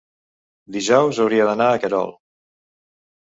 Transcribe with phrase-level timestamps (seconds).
[0.77, 2.09] dijous hauria d'anar a Querol.